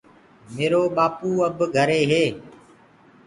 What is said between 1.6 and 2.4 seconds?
گھري هي۔